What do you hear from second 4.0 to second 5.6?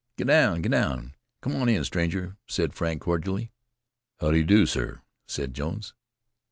"How do you do, sir," said